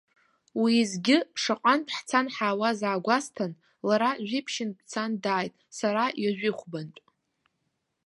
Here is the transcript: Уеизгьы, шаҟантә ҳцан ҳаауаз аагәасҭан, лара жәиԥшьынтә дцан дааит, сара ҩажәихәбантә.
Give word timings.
Уеизгьы, 0.61 1.17
шаҟантә 1.41 1.93
ҳцан 1.97 2.27
ҳаауаз 2.33 2.79
аагәасҭан, 2.89 3.51
лара 3.87 4.09
жәиԥшьынтә 4.27 4.81
дцан 4.85 5.11
дааит, 5.23 5.53
сара 5.77 6.03
ҩажәихәбантә. 6.21 6.99